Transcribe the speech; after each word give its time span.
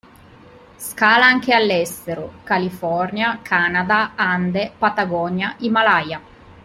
Scala 0.77 1.27
anche 1.27 1.53
all'estero: 1.53 2.39
California, 2.43 3.37
Canada, 3.43 4.13
Ande, 4.15 4.71
Patagonia, 4.75 5.53
Himalaya. 5.59 6.19